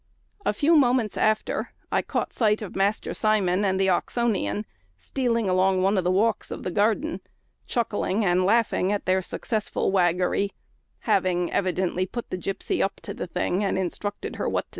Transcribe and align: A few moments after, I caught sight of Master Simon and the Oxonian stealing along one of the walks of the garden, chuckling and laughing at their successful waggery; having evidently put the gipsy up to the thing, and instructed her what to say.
A 0.47 0.51
few 0.51 0.75
moments 0.75 1.15
after, 1.15 1.73
I 1.91 2.01
caught 2.01 2.33
sight 2.33 2.63
of 2.63 2.75
Master 2.75 3.13
Simon 3.13 3.63
and 3.63 3.79
the 3.79 3.91
Oxonian 3.91 4.65
stealing 4.97 5.47
along 5.47 5.83
one 5.83 5.95
of 5.95 6.03
the 6.03 6.09
walks 6.09 6.49
of 6.49 6.63
the 6.63 6.71
garden, 6.71 7.21
chuckling 7.67 8.25
and 8.25 8.43
laughing 8.43 8.91
at 8.91 9.05
their 9.05 9.21
successful 9.21 9.91
waggery; 9.91 10.53
having 11.01 11.51
evidently 11.51 12.07
put 12.07 12.31
the 12.31 12.37
gipsy 12.37 12.81
up 12.81 12.99
to 13.01 13.13
the 13.13 13.27
thing, 13.27 13.63
and 13.63 13.77
instructed 13.77 14.37
her 14.37 14.49
what 14.49 14.61
to 14.63 14.67
say. 14.69 14.69